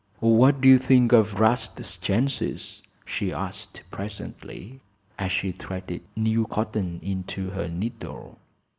"What 0.19 0.61
do 0.61 0.67
you 0.67 0.79
think 0.79 1.11
of 1.11 1.39
'Rast's 1.39 1.95
chances?" 1.95 2.81
she 3.05 3.31
asked, 3.31 3.83
presently, 3.91 4.81
as 5.19 5.31
she 5.31 5.51
threaded 5.51 6.01
new 6.15 6.47
cotton 6.47 6.99
into 7.03 7.51
her 7.51 7.67
needle. 7.67 8.39